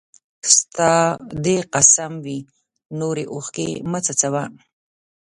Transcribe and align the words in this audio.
ستا! 0.55 0.93
دي 1.43 1.55
قسم 1.73 2.13
وي 2.25 2.37
نوري 2.99 3.25
اوښکي 3.33 3.69
مه 3.91 3.99
څڅوه 4.05 4.43